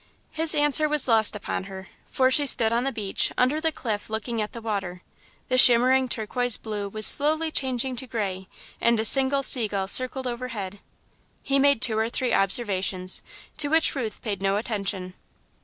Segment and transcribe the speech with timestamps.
[0.31, 4.09] His answer was lost upon her, for she stood on the beach, under the cliff,
[4.09, 5.03] looking at the water.
[5.47, 8.47] The shimmering turquoise blue was slowly changing to grey,
[8.81, 10.79] and a single sea gull circled overhead.
[11.43, 13.21] He made two or three observations,
[13.57, 15.13] to which Ruth paid no attention.